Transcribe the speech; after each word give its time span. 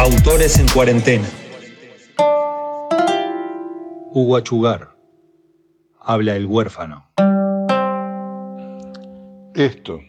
Autores 0.00 0.60
en 0.60 0.68
cuarentena. 0.68 1.26
Hugo 4.12 4.36
Achugar. 4.36 4.96
Habla 6.00 6.36
el 6.36 6.46
huérfano. 6.46 7.10
Esto. 9.56 10.00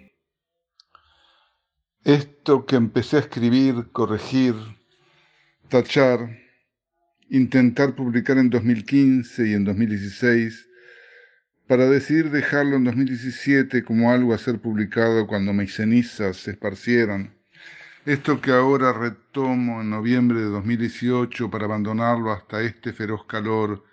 Esto 2.04 2.68
que 2.68 2.76
empecé 2.76 3.18
a 3.18 3.22
escribir, 3.22 3.90
corregir, 3.92 4.54
tachar, 5.70 6.38
intentar 7.32 7.96
publicar 7.96 8.38
en 8.38 8.52
2015 8.52 9.48
y 9.48 9.54
en 9.54 9.66
2016, 9.66 10.68
para 11.66 11.90
decidir 11.90 12.30
dejarlo 12.30 12.76
en 12.76 12.84
2017 12.84 13.84
como 13.84 14.12
algo 14.12 14.36
a 14.36 14.38
ser 14.38 14.60
publicado 14.60 15.26
cuando 15.26 15.52
mis 15.52 15.74
cenizas 15.74 16.38
se 16.38 16.52
esparcieran. 16.52 17.39
Esto 18.06 18.40
que 18.40 18.52
ahora 18.52 18.94
retomo 18.94 19.82
en 19.82 19.90
noviembre 19.90 20.40
de 20.40 20.46
2018 20.46 21.52
para 21.52 21.66
abandonarlo 21.66 22.32
hasta 22.32 22.62
este 22.62 22.94
feroz 22.94 23.26
calor, 23.26 23.84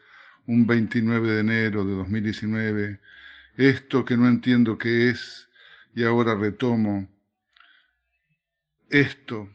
un 0.47 0.65
29 0.65 1.29
de 1.29 1.41
enero 1.41 1.85
de 1.85 1.95
2019, 1.95 3.01
esto 3.57 4.05
que 4.05 4.17
no 4.17 4.29
entiendo 4.29 4.79
qué 4.79 5.11
es 5.11 5.49
y 5.93 6.05
ahora 6.05 6.37
retomo, 6.37 7.09
esto, 8.91 9.51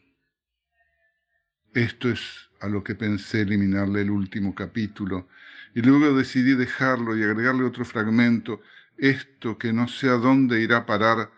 esto 1.74 2.10
es 2.10 2.50
a 2.60 2.68
lo 2.68 2.84
que 2.84 2.96
pensé 2.96 3.42
eliminarle 3.42 4.02
el 4.02 4.12
último 4.12 4.54
capítulo. 4.54 5.30
Y 5.74 5.82
luego 5.82 6.14
decidí 6.14 6.56
dejarlo 6.56 7.16
y 7.16 7.24
agregarle 7.24 7.64
otro 7.64 7.86
fragmento, 7.86 8.62
esto 8.98 9.58
que 9.58 9.72
no 9.72 9.88
sé 9.88 10.10
a 10.10 10.18
dónde 10.18 10.62
irá 10.62 10.78
a 10.78 10.86
parar, 10.86 11.32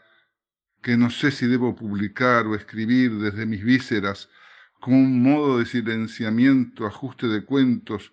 que 0.83 0.97
no 0.97 1.09
sé 1.09 1.31
si 1.31 1.47
debo 1.47 1.75
publicar 1.75 2.45
o 2.45 2.55
escribir 2.55 3.17
desde 3.17 3.45
mis 3.45 3.63
vísceras, 3.63 4.29
como 4.81 4.97
un 4.97 5.23
modo 5.23 5.59
de 5.59 5.65
silenciamiento, 5.65 6.85
ajuste 6.85 7.27
de 7.29 7.45
cuentos 7.45 8.11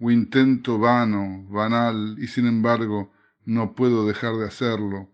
o 0.00 0.10
intento 0.10 0.78
vano, 0.78 1.44
banal, 1.50 2.16
y 2.18 2.28
sin 2.28 2.46
embargo 2.46 3.12
no 3.44 3.74
puedo 3.74 4.06
dejar 4.06 4.36
de 4.36 4.46
hacerlo. 4.46 5.10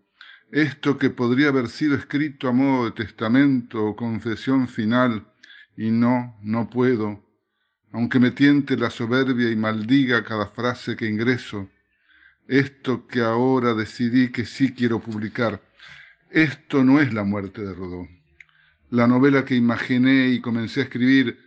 Esto 0.51 0.99
que 0.99 1.09
podría 1.09 1.49
haber 1.49 1.67
sido 1.67 1.95
escrito 1.95 2.47
a 2.47 2.53
modo 2.53 2.85
de 2.85 2.91
testamento 2.91 3.83
o 3.83 3.95
confesión 3.95 4.67
final, 4.67 5.25
y 5.75 5.89
no, 5.89 6.37
no 6.43 6.69
puedo, 6.69 7.25
aunque 7.91 8.19
me 8.19 8.31
tiente 8.31 8.77
la 8.77 8.91
soberbia 8.91 9.49
y 9.49 9.55
maldiga 9.55 10.23
cada 10.23 10.47
frase 10.47 10.95
que 10.95 11.07
ingreso, 11.07 11.69
esto 12.47 13.07
que 13.07 13.21
ahora 13.21 13.73
decidí 13.73 14.31
que 14.31 14.45
sí 14.45 14.73
quiero 14.73 14.99
publicar, 14.99 15.61
esto 16.31 16.83
no 16.83 16.99
es 16.99 17.11
la 17.13 17.23
muerte 17.23 17.61
de 17.63 17.73
Rodó. 17.73 18.07
La 18.91 19.07
novela 19.07 19.45
que 19.45 19.55
imaginé 19.55 20.29
y 20.29 20.41
comencé 20.41 20.81
a 20.81 20.83
escribir 20.83 21.39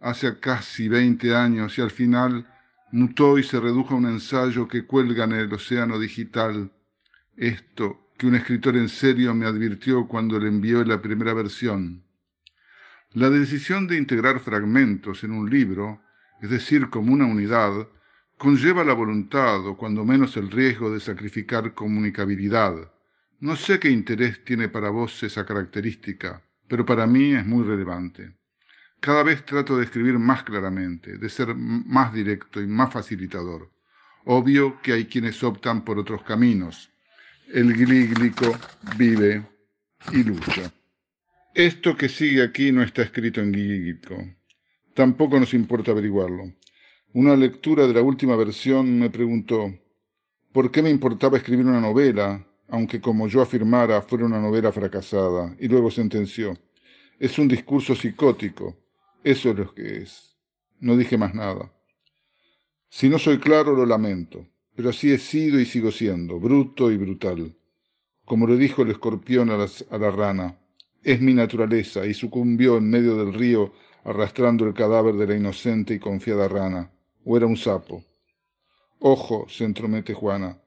hace 0.00 0.38
casi 0.40 0.88
20 0.88 1.34
años 1.34 1.76
y 1.76 1.82
al 1.82 1.90
final 1.90 2.46
mutó 2.90 3.38
y 3.38 3.42
se 3.42 3.60
redujo 3.60 3.94
a 3.94 3.98
un 3.98 4.06
ensayo 4.06 4.66
que 4.66 4.86
cuelga 4.86 5.24
en 5.24 5.32
el 5.32 5.52
océano 5.52 5.98
digital. 5.98 6.72
Esto 7.36 8.10
que 8.16 8.26
un 8.26 8.34
escritor 8.34 8.76
en 8.76 8.88
serio 8.88 9.34
me 9.34 9.46
advirtió 9.46 10.06
cuando 10.06 10.38
le 10.38 10.48
envió 10.48 10.84
la 10.84 11.02
primera 11.02 11.34
versión. 11.34 12.02
La 13.12 13.28
decisión 13.28 13.86
de 13.86 13.96
integrar 13.98 14.40
fragmentos 14.40 15.24
en 15.24 15.32
un 15.32 15.50
libro, 15.50 16.00
es 16.40 16.48
decir, 16.48 16.88
como 16.88 17.12
una 17.12 17.26
unidad, 17.26 17.88
conlleva 18.38 18.84
la 18.84 18.94
voluntad 18.94 19.66
o 19.66 19.76
cuando 19.76 20.04
menos 20.04 20.36
el 20.36 20.50
riesgo 20.50 20.90
de 20.90 21.00
sacrificar 21.00 21.74
comunicabilidad. 21.74 22.90
No 23.40 23.56
sé 23.56 23.80
qué 23.80 23.88
interés 23.88 24.44
tiene 24.44 24.68
para 24.68 24.90
vos 24.90 25.22
esa 25.22 25.46
característica, 25.46 26.44
pero 26.68 26.84
para 26.84 27.06
mí 27.06 27.32
es 27.32 27.46
muy 27.46 27.64
relevante. 27.64 28.34
Cada 29.00 29.22
vez 29.22 29.46
trato 29.46 29.78
de 29.78 29.84
escribir 29.84 30.18
más 30.18 30.42
claramente, 30.42 31.16
de 31.16 31.28
ser 31.30 31.54
más 31.54 32.12
directo 32.12 32.60
y 32.60 32.66
más 32.66 32.92
facilitador. 32.92 33.70
Obvio 34.26 34.78
que 34.82 34.92
hay 34.92 35.06
quienes 35.06 35.42
optan 35.42 35.86
por 35.86 35.98
otros 35.98 36.22
caminos. 36.22 36.90
El 37.48 37.72
glíglico 37.72 38.54
vive 38.98 39.48
y 40.12 40.22
lucha. 40.22 40.70
Esto 41.54 41.96
que 41.96 42.10
sigue 42.10 42.42
aquí 42.42 42.72
no 42.72 42.82
está 42.82 43.00
escrito 43.00 43.40
en 43.40 43.54
Gigitko. 43.54 44.22
Tampoco 44.92 45.40
nos 45.40 45.54
importa 45.54 45.92
averiguarlo. 45.92 46.52
Una 47.14 47.34
lectura 47.36 47.86
de 47.86 47.94
la 47.94 48.02
última 48.02 48.36
versión 48.36 48.98
me 48.98 49.08
preguntó, 49.08 49.74
¿por 50.52 50.70
qué 50.70 50.82
me 50.82 50.90
importaba 50.90 51.38
escribir 51.38 51.64
una 51.64 51.80
novela, 51.80 52.46
aunque 52.70 53.00
como 53.00 53.28
yo 53.28 53.42
afirmara 53.42 54.02
fuera 54.02 54.26
una 54.26 54.40
novela 54.40 54.72
fracasada? 54.72 55.54
Y 55.58 55.68
luego 55.68 55.90
sentenció, 55.90 56.56
es 57.18 57.38
un 57.38 57.48
discurso 57.48 57.94
psicótico, 57.94 58.76
eso 59.22 59.50
es 59.50 59.56
lo 59.56 59.74
que 59.74 59.98
es. 59.98 60.36
No 60.80 60.96
dije 60.96 61.18
más 61.18 61.34
nada. 61.34 61.72
Si 62.88 63.08
no 63.08 63.18
soy 63.18 63.38
claro, 63.38 63.74
lo 63.74 63.86
lamento, 63.86 64.46
pero 64.74 64.90
así 64.90 65.12
he 65.12 65.18
sido 65.18 65.60
y 65.60 65.66
sigo 65.66 65.92
siendo, 65.92 66.40
bruto 66.40 66.90
y 66.90 66.96
brutal. 66.96 67.54
Como 68.24 68.46
le 68.46 68.56
dijo 68.56 68.82
el 68.82 68.90
escorpión 68.90 69.50
a 69.50 69.98
la 69.98 70.10
rana, 70.10 70.58
es 71.02 71.20
mi 71.20 71.34
naturaleza, 71.34 72.06
y 72.06 72.14
sucumbió 72.14 72.76
en 72.76 72.88
medio 72.90 73.16
del 73.16 73.32
río 73.34 73.72
arrastrando 74.04 74.66
el 74.66 74.74
cadáver 74.74 75.14
de 75.14 75.26
la 75.26 75.36
inocente 75.36 75.94
y 75.94 75.98
confiada 75.98 76.48
rana. 76.48 76.90
O 77.24 77.36
era 77.36 77.46
un 77.46 77.56
sapo. 77.56 78.04
Ojo, 78.98 79.46
se 79.48 79.64
entromete 79.64 80.14
Juana. 80.14 80.58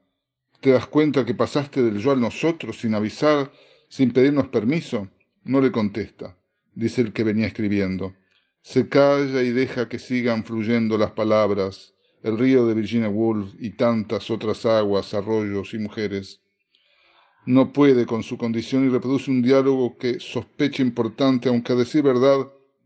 ¿Te 0.64 0.70
das 0.70 0.86
cuenta 0.86 1.26
que 1.26 1.34
pasaste 1.34 1.82
del 1.82 1.98
yo 1.98 2.12
al 2.12 2.22
nosotros 2.22 2.80
sin 2.80 2.94
avisar, 2.94 3.52
sin 3.86 4.12
pedirnos 4.12 4.48
permiso? 4.48 5.10
No 5.44 5.60
le 5.60 5.70
contesta, 5.70 6.38
dice 6.74 7.02
el 7.02 7.12
que 7.12 7.22
venía 7.22 7.48
escribiendo. 7.48 8.14
Se 8.62 8.88
calla 8.88 9.42
y 9.42 9.50
deja 9.50 9.90
que 9.90 9.98
sigan 9.98 10.42
fluyendo 10.42 10.96
las 10.96 11.10
palabras, 11.10 11.92
el 12.22 12.38
río 12.38 12.66
de 12.66 12.72
Virginia 12.72 13.10
Woolf 13.10 13.52
y 13.58 13.72
tantas 13.72 14.30
otras 14.30 14.64
aguas, 14.64 15.12
arroyos 15.12 15.74
y 15.74 15.78
mujeres 15.80 16.40
no 17.44 17.70
puede 17.70 18.06
con 18.06 18.22
su 18.22 18.38
condición 18.38 18.86
y 18.86 18.88
reproduce 18.88 19.30
un 19.30 19.42
diálogo 19.42 19.98
que 19.98 20.18
sospecha 20.18 20.80
importante, 20.80 21.50
aunque 21.50 21.74
a 21.74 21.76
decir 21.76 22.02
verdad 22.02 22.38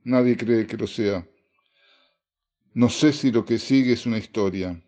nadie 0.03 0.37
cree 0.37 0.67
que 0.67 0.77
lo 0.77 0.89
sea. 0.89 1.25
No 2.75 2.89
sé 2.89 3.13
si 3.13 3.31
lo 3.31 3.45
que 3.45 3.61
sigue 3.61 3.93
es 3.93 4.05
una 4.05 4.19
historia. 4.19 4.83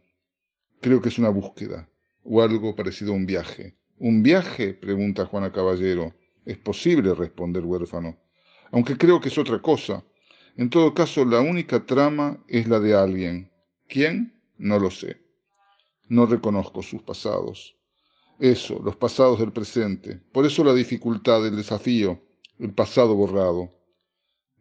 Creo 0.80 1.00
que 1.00 1.10
es 1.10 1.18
una 1.20 1.28
búsqueda 1.28 1.89
o 2.25 2.42
algo 2.42 2.75
parecido 2.75 3.12
a 3.12 3.16
un 3.16 3.26
viaje. 3.26 3.76
¿Un 3.98 4.22
viaje? 4.22 4.75
pregunta 4.75 5.26
Juana 5.26 5.53
Caballero. 5.53 6.14
Es 6.44 6.58
posible, 6.58 7.14
responde 7.14 7.60
el 7.60 7.66
huérfano, 7.66 8.19
aunque 8.72 8.97
creo 8.97 9.20
que 9.20 9.28
es 9.28 9.38
otra 9.38 9.60
cosa. 9.60 10.04
En 10.56 10.70
todo 10.70 10.94
caso, 10.94 11.25
la 11.25 11.41
única 11.41 11.84
trama 11.86 12.42
es 12.48 12.66
la 12.66 12.81
de 12.81 12.94
alguien. 12.94 13.50
¿Quién? 13.88 14.41
No 14.58 14.78
lo 14.78 14.91
sé. 14.91 15.20
No 16.08 16.26
reconozco 16.26 16.82
sus 16.82 17.03
pasados. 17.03 17.76
Eso, 18.38 18.81
los 18.82 18.97
pasados 18.97 19.38
del 19.38 19.52
presente. 19.52 20.20
Por 20.32 20.47
eso 20.47 20.64
la 20.64 20.75
dificultad, 20.75 21.47
el 21.47 21.56
desafío, 21.56 22.20
el 22.58 22.72
pasado 22.72 23.14
borrado. 23.14 23.70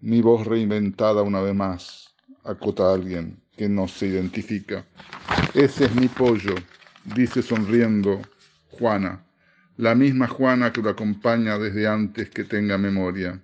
Mi 0.02 0.22
voz 0.22 0.46
reinventada 0.46 1.22
una 1.22 1.42
vez 1.42 1.56
más, 1.56 2.16
acota 2.44 2.94
alguien 2.94 3.42
que 3.56 3.68
no 3.68 3.88
se 3.88 4.08
identifica. 4.08 4.86
Ese 5.54 5.86
es 5.86 5.96
mi 5.96 6.08
pollo, 6.08 6.56
dice 7.04 7.42
sonriendo 7.42 8.22
Juana, 8.72 9.26
la 9.78 9.96
misma 9.96 10.28
Juana 10.28 10.74
que 10.74 10.82
lo 10.82 10.90
acompaña 10.90 11.58
desde 11.58 11.88
antes 11.88 12.30
que 12.30 12.44
tenga 12.44 12.78
memoria. 12.78 13.42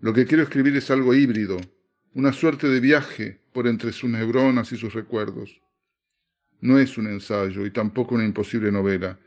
Lo 0.00 0.12
que 0.12 0.26
quiero 0.26 0.42
escribir 0.42 0.76
es 0.76 0.90
algo 0.90 1.14
híbrido, 1.14 1.60
una 2.14 2.32
suerte 2.32 2.68
de 2.68 2.80
viaje 2.80 3.40
por 3.52 3.66
entre 3.66 3.92
sus 3.92 4.10
neuronas 4.10 4.72
y 4.72 4.76
sus 4.76 4.94
recuerdos. 4.94 5.60
No 6.60 6.78
es 6.78 6.98
un 6.98 7.06
ensayo 7.06 7.66
y 7.66 7.70
tampoco 7.70 8.14
una 8.14 8.24
imposible 8.24 8.70
novela 8.70 9.18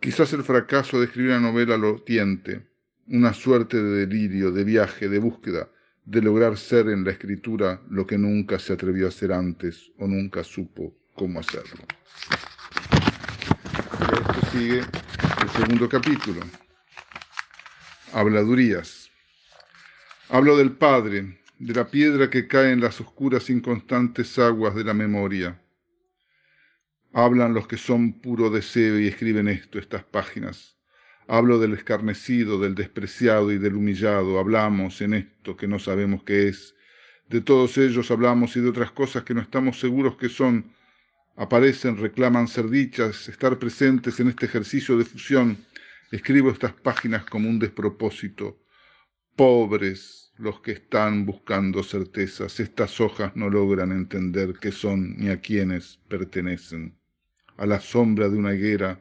Quizás 0.00 0.32
el 0.34 0.44
fracaso 0.44 1.00
de 1.00 1.06
escribir 1.06 1.30
una 1.30 1.40
novela 1.40 1.76
lo 1.76 2.02
tiente, 2.02 2.66
una 3.08 3.32
suerte 3.32 3.82
de 3.82 4.06
delirio, 4.06 4.52
de 4.52 4.62
viaje, 4.62 5.08
de 5.08 5.18
búsqueda, 5.18 5.70
de 6.04 6.22
lograr 6.22 6.56
ser 6.56 6.88
en 6.90 7.02
la 7.04 7.12
escritura 7.12 7.80
lo 7.90 8.06
que 8.06 8.18
nunca 8.18 8.58
se 8.58 8.74
atrevió 8.74 9.06
a 9.06 9.08
hacer 9.08 9.32
antes 9.32 9.90
o 9.98 10.06
nunca 10.06 10.44
supo 10.44 10.94
cómo 11.14 11.40
hacerlo. 11.40 11.84
Sigue 14.52 14.80
el 14.80 15.50
segundo 15.50 15.88
capítulo. 15.88 16.40
Habladurías. 18.12 19.10
Hablo 20.28 20.56
del 20.56 20.72
Padre, 20.72 21.40
de 21.58 21.74
la 21.74 21.88
piedra 21.88 22.30
que 22.30 22.48
cae 22.48 22.72
en 22.72 22.80
las 22.80 23.00
oscuras 23.00 23.50
inconstantes 23.50 24.38
aguas 24.38 24.74
de 24.74 24.84
la 24.84 24.94
memoria 24.94 25.60
Hablan 27.18 27.54
los 27.54 27.66
que 27.66 27.78
son 27.78 28.20
puro 28.20 28.50
deseo 28.50 29.00
y 29.00 29.06
escriben 29.06 29.48
esto, 29.48 29.78
estas 29.78 30.04
páginas. 30.04 30.76
Hablo 31.26 31.58
del 31.58 31.72
escarnecido, 31.72 32.60
del 32.60 32.74
despreciado 32.74 33.50
y 33.52 33.56
del 33.56 33.74
humillado. 33.74 34.38
Hablamos 34.38 35.00
en 35.00 35.14
esto 35.14 35.56
que 35.56 35.66
no 35.66 35.78
sabemos 35.78 36.24
qué 36.24 36.48
es. 36.48 36.74
De 37.30 37.40
todos 37.40 37.78
ellos 37.78 38.10
hablamos 38.10 38.54
y 38.58 38.60
de 38.60 38.68
otras 38.68 38.90
cosas 38.90 39.24
que 39.24 39.32
no 39.32 39.40
estamos 39.40 39.80
seguros 39.80 40.18
que 40.18 40.28
son. 40.28 40.70
Aparecen, 41.38 41.98
reclaman 41.98 42.48
ser 42.48 42.70
dichas, 42.70 43.28
estar 43.28 43.58
presentes 43.58 44.18
en 44.20 44.28
este 44.28 44.46
ejercicio 44.46 44.96
de 44.96 45.04
fusión. 45.04 45.58
Escribo 46.10 46.50
estas 46.50 46.72
páginas 46.72 47.26
como 47.26 47.50
un 47.50 47.58
despropósito, 47.58 48.58
Pobres 49.36 50.32
los 50.38 50.60
que 50.60 50.72
están 50.72 51.26
buscando 51.26 51.82
certezas, 51.82 52.58
estas 52.58 52.98
hojas 53.02 53.36
no 53.36 53.50
logran 53.50 53.92
entender 53.92 54.54
qué 54.58 54.72
son 54.72 55.14
ni 55.18 55.28
a 55.28 55.38
quiénes 55.42 55.98
pertenecen. 56.08 56.96
A 57.58 57.66
la 57.66 57.80
sombra 57.80 58.30
de 58.30 58.38
una 58.38 58.54
higuera 58.54 58.98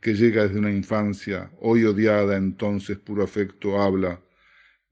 que 0.00 0.14
llega 0.14 0.44
desde 0.44 0.60
una 0.60 0.70
infancia, 0.70 1.50
hoy 1.58 1.84
odiada, 1.84 2.36
entonces 2.36 2.96
puro 2.98 3.24
afecto 3.24 3.82
habla. 3.82 4.20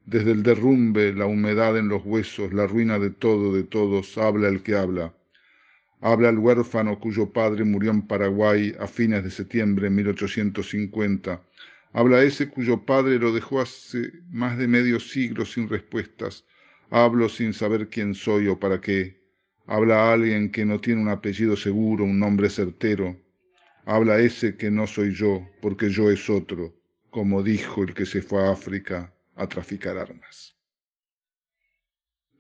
Desde 0.04 0.32
el 0.32 0.42
derrumbe, 0.42 1.12
la 1.12 1.26
humedad 1.26 1.78
en 1.78 1.86
los 1.86 2.04
huesos, 2.04 2.52
la 2.52 2.66
ruina 2.66 2.98
de 2.98 3.10
todo, 3.10 3.54
de 3.54 3.62
todos, 3.62 4.18
habla 4.18 4.48
el 4.48 4.64
que 4.64 4.74
habla. 4.74 5.14
Habla 6.00 6.30
el 6.30 6.38
huérfano 6.38 6.98
cuyo 6.98 7.30
padre 7.32 7.64
murió 7.64 7.90
en 7.90 8.02
Paraguay 8.02 8.74
a 8.78 8.86
fines 8.86 9.22
de 9.22 9.30
septiembre 9.30 9.84
de 9.84 9.90
1850 9.90 11.42
Habla 11.92 12.22
ese 12.22 12.48
cuyo 12.48 12.84
padre 12.84 13.18
lo 13.18 13.32
dejó 13.32 13.60
hace 13.60 14.12
más 14.30 14.56
de 14.56 14.68
medio 14.68 15.00
siglo 15.00 15.44
sin 15.44 15.68
respuestas. 15.68 16.44
Hablo 16.88 17.28
sin 17.28 17.52
saber 17.52 17.88
quién 17.88 18.14
soy 18.14 18.46
o 18.46 18.60
para 18.60 18.80
qué. 18.80 19.18
Habla 19.66 20.12
alguien 20.12 20.52
que 20.52 20.64
no 20.64 20.80
tiene 20.80 21.02
un 21.02 21.08
apellido 21.08 21.56
seguro, 21.56 22.04
un 22.04 22.20
nombre 22.20 22.48
certero. 22.48 23.16
Habla 23.86 24.20
ese 24.20 24.56
que 24.56 24.70
no 24.70 24.86
soy 24.86 25.12
yo, 25.14 25.48
porque 25.60 25.90
yo 25.90 26.10
es 26.10 26.30
otro, 26.30 26.76
como 27.10 27.42
dijo 27.42 27.82
el 27.82 27.92
que 27.92 28.06
se 28.06 28.22
fue 28.22 28.46
a 28.46 28.52
África 28.52 29.12
a 29.34 29.48
traficar 29.48 29.98
armas. 29.98 30.59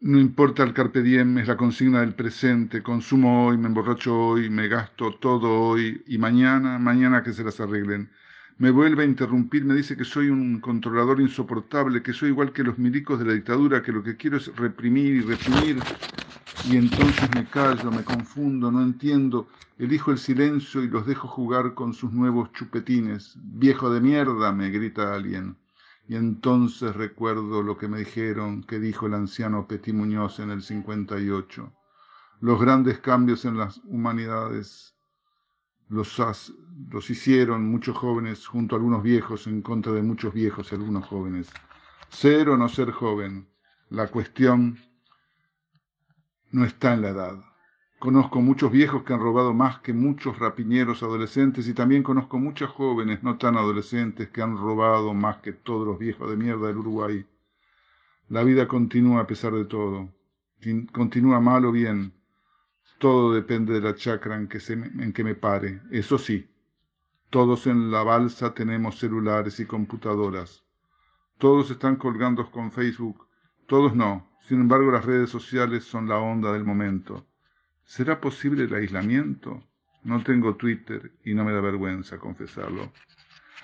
No 0.02 0.18
importa 0.20 0.62
el 0.62 0.74
carpe 0.74 1.00
diem, 1.02 1.38
es 1.38 1.48
la 1.48 1.56
consigna 1.56 2.00
del 2.00 2.14
presente. 2.14 2.82
Consumo 2.82 3.46
hoy, 3.46 3.56
me 3.56 3.68
emborracho 3.68 4.14
hoy, 4.14 4.50
me 4.50 4.68
gasto 4.68 5.14
todo 5.14 5.58
hoy 5.58 6.02
y 6.06 6.18
mañana, 6.18 6.78
mañana 6.78 7.22
que 7.22 7.32
se 7.32 7.44
las 7.44 7.60
arreglen 7.60 8.10
me 8.58 8.70
vuelve 8.70 9.04
a 9.04 9.06
interrumpir, 9.06 9.64
me 9.64 9.74
dice 9.74 9.96
que 9.96 10.04
soy 10.04 10.28
un 10.28 10.60
controlador 10.60 11.20
insoportable, 11.20 12.02
que 12.02 12.12
soy 12.12 12.28
igual 12.30 12.52
que 12.52 12.62
los 12.62 12.78
milicos 12.78 13.18
de 13.18 13.24
la 13.24 13.32
dictadura, 13.32 13.82
que 13.82 13.92
lo 13.92 14.02
que 14.02 14.18
quiero 14.18 14.36
es 14.36 14.54
reprimir 14.54 15.14
y 15.14 15.22
reprimir, 15.22 15.88
y 16.62 16.76
entonces 16.76 17.30
me 17.30 17.50
callo, 17.50 17.92
me 17.92 18.04
confundo, 18.04 18.72
no 18.72 18.82
entiendo, 18.82 19.48
elijo 19.78 20.12
el 20.12 20.18
silencio 20.18 20.84
y 20.84 20.88
los 20.88 21.06
dejo 21.06 21.28
jugar 21.28 21.74
con 21.74 21.94
sus 21.94 22.12
nuevos 22.12 22.52
chupetines. 22.52 23.38
Viejo 23.42 23.90
de 23.94 24.02
mierda, 24.02 24.52
me 24.52 24.70
grita 24.70 25.14
alguien. 25.14 25.59
Y 26.10 26.16
entonces 26.16 26.96
recuerdo 26.96 27.62
lo 27.62 27.78
que 27.78 27.86
me 27.86 28.00
dijeron, 28.00 28.64
que 28.64 28.80
dijo 28.80 29.06
el 29.06 29.14
anciano 29.14 29.68
Petit 29.68 29.94
Muñoz 29.94 30.40
en 30.40 30.50
el 30.50 30.60
58. 30.60 31.72
Los 32.40 32.60
grandes 32.60 32.98
cambios 32.98 33.44
en 33.44 33.56
las 33.56 33.80
humanidades 33.84 34.96
los, 35.86 36.20
los 36.88 37.10
hicieron 37.10 37.70
muchos 37.70 37.96
jóvenes 37.96 38.44
junto 38.44 38.74
a 38.74 38.78
algunos 38.78 39.04
viejos 39.04 39.46
en 39.46 39.62
contra 39.62 39.92
de 39.92 40.02
muchos 40.02 40.34
viejos 40.34 40.72
y 40.72 40.74
algunos 40.74 41.06
jóvenes. 41.06 41.48
Ser 42.08 42.48
o 42.48 42.56
no 42.56 42.68
ser 42.68 42.90
joven, 42.90 43.48
la 43.88 44.08
cuestión 44.08 44.80
no 46.50 46.64
está 46.64 46.92
en 46.94 47.02
la 47.02 47.10
edad. 47.10 47.49
Conozco 48.00 48.40
muchos 48.40 48.72
viejos 48.72 49.02
que 49.04 49.12
han 49.12 49.20
robado 49.20 49.52
más 49.52 49.80
que 49.80 49.92
muchos 49.92 50.38
rapiñeros 50.38 51.02
adolescentes 51.02 51.68
y 51.68 51.74
también 51.74 52.02
conozco 52.02 52.38
muchas 52.38 52.70
jóvenes 52.70 53.22
no 53.22 53.36
tan 53.36 53.58
adolescentes 53.58 54.30
que 54.30 54.40
han 54.40 54.56
robado 54.56 55.12
más 55.12 55.36
que 55.42 55.52
todos 55.52 55.86
los 55.86 55.98
viejos 55.98 56.30
de 56.30 56.36
mierda 56.36 56.68
del 56.68 56.78
Uruguay. 56.78 57.26
La 58.30 58.42
vida 58.42 58.66
continúa 58.66 59.20
a 59.20 59.26
pesar 59.26 59.52
de 59.52 59.66
todo. 59.66 60.08
Continúa 60.92 61.40
mal 61.40 61.66
o 61.66 61.72
bien, 61.72 62.14
todo 62.98 63.34
depende 63.34 63.74
de 63.74 63.82
la 63.82 63.94
chacra 63.94 64.34
en 64.34 64.48
que, 64.48 64.60
se 64.60 64.72
en 64.72 65.12
que 65.12 65.22
me 65.22 65.34
pare. 65.34 65.82
Eso 65.90 66.16
sí, 66.16 66.50
todos 67.28 67.66
en 67.66 67.90
la 67.90 68.02
balsa 68.02 68.54
tenemos 68.54 68.98
celulares 68.98 69.60
y 69.60 69.66
computadoras. 69.66 70.64
Todos 71.36 71.70
están 71.70 71.96
colgando 71.96 72.50
con 72.50 72.72
Facebook. 72.72 73.26
Todos 73.66 73.94
no. 73.94 74.26
Sin 74.48 74.62
embargo, 74.62 74.90
las 74.90 75.04
redes 75.04 75.28
sociales 75.28 75.84
son 75.84 76.08
la 76.08 76.18
onda 76.18 76.50
del 76.52 76.64
momento. 76.64 77.26
¿Será 77.90 78.20
posible 78.20 78.66
el 78.66 78.74
aislamiento? 78.74 79.64
No 80.04 80.22
tengo 80.22 80.54
Twitter 80.54 81.10
y 81.24 81.34
no 81.34 81.44
me 81.44 81.50
da 81.50 81.60
vergüenza 81.60 82.18
confesarlo. 82.18 82.92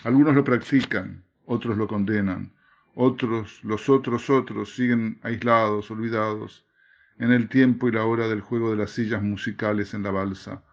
Algunos 0.03 0.35
lo 0.35 0.43
practican, 0.43 1.23
otros 1.45 1.79
lo 1.79 1.87
condenan, 1.87 2.53
otros, 2.97 3.63
los 3.63 3.89
otros 3.89 4.29
otros, 4.29 4.75
siguen 4.75 5.21
aislados, 5.23 5.93
olvidados, 5.93 6.67
en 7.21 7.31
el 7.31 7.49
tiempo 7.49 7.87
y 7.87 7.93
la 7.93 8.05
hora 8.05 8.27
del 8.27 8.41
juego 8.41 8.73
de 8.73 8.79
las 8.79 8.91
sillas 8.91 9.23
musicales 9.23 9.95
en 9.95 10.03
la 10.03 10.11
balsa, 10.11 10.65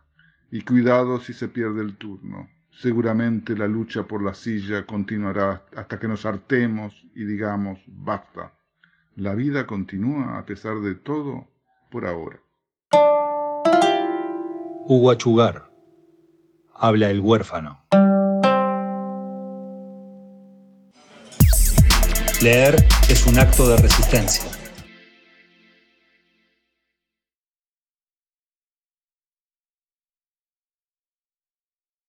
y 0.50 0.62
cuidado 0.64 1.20
si 1.20 1.34
se 1.34 1.48
pierde 1.48 1.84
el 1.84 1.96
turno. 1.96 2.50
Seguramente 2.72 3.56
la 3.56 3.68
lucha 3.68 4.08
por 4.08 4.24
la 4.24 4.34
silla 4.34 4.88
continuará 4.88 5.64
hasta 5.76 6.00
que 6.00 6.08
nos 6.08 6.26
hartemos 6.26 7.06
y 7.14 7.24
digamos 7.26 7.80
basta. 7.86 8.52
La 9.16 9.36
vida 9.36 9.68
continúa 9.68 10.40
a 10.40 10.46
pesar 10.48 10.80
de 10.80 10.96
todo 10.96 11.48
por 11.92 12.08
ahora. 12.08 12.43
Hugo 14.86 15.12
Achugar. 15.12 15.70
Habla 16.76 17.10
el 17.10 17.22
huérfano. 17.22 17.86
Leer 22.42 22.86
es 23.08 23.26
un 23.26 23.40
acto 23.40 23.70
de 23.70 23.78
resistencia. 23.78 24.44